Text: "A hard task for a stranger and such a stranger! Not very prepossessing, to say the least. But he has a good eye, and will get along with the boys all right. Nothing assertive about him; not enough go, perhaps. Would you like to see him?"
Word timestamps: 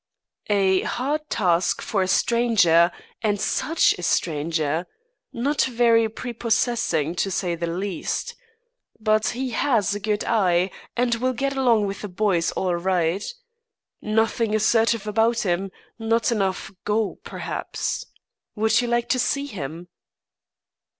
"A 0.49 0.81
hard 0.81 1.29
task 1.29 1.79
for 1.79 2.01
a 2.01 2.07
stranger 2.07 2.91
and 3.21 3.39
such 3.39 3.93
a 3.99 4.01
stranger! 4.01 4.87
Not 5.31 5.61
very 5.61 6.09
prepossessing, 6.09 7.13
to 7.17 7.29
say 7.29 7.53
the 7.53 7.67
least. 7.67 8.33
But 8.99 9.27
he 9.27 9.51
has 9.51 9.93
a 9.93 9.99
good 9.99 10.23
eye, 10.23 10.71
and 10.97 11.13
will 11.13 11.33
get 11.33 11.55
along 11.55 11.85
with 11.85 12.01
the 12.01 12.07
boys 12.09 12.51
all 12.53 12.73
right. 12.77 13.23
Nothing 14.01 14.55
assertive 14.55 15.05
about 15.05 15.41
him; 15.41 15.69
not 15.99 16.31
enough 16.31 16.71
go, 16.83 17.19
perhaps. 17.23 18.07
Would 18.55 18.81
you 18.81 18.87
like 18.87 19.07
to 19.09 19.19
see 19.19 19.45
him?" 19.45 19.87